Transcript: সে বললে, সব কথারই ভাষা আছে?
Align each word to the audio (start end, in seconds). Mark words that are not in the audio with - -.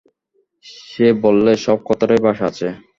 সে 0.85 1.07
বললে, 1.23 1.51
সব 1.65 1.77
কথারই 1.89 2.19
ভাষা 2.25 2.45
আছে? 2.51 2.67